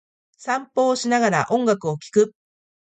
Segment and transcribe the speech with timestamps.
[0.35, 2.33] 散歩をしながら、音楽を聴く。